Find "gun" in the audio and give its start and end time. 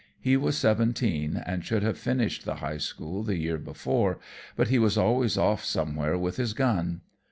6.55-7.01